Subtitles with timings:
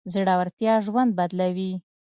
[0.13, 1.71] زړورتيا ژوند بدلوي.